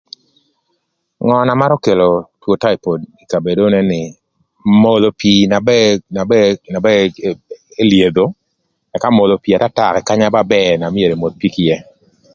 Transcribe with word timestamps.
Ngö 1.25 1.37
na 1.47 1.53
marö 1.59 1.75
kelo 1.85 2.09
two 2.41 2.55
taipod 2.61 2.99
ï 3.23 3.29
kabedo 3.31 3.61
onu 3.65 3.77
ënë 3.81 3.89
nï 3.91 4.01
modho 4.81 5.09
pii 5.19 5.41
na 6.73 6.79
ba 6.85 6.91
elyedho, 7.81 8.25
ëka 8.95 9.09
modho 9.17 9.35
pii 9.43 9.55
atata 9.57 9.85
kï 9.95 10.05
kanya 10.07 10.33
ba 10.35 10.41
bër 10.51 10.73
na 10.77 10.87
myero 10.95 11.13
kür 11.13 11.17
emodh 11.17 11.37
pii 11.39 11.53
kï 11.55 11.61
ïë. 11.67 11.77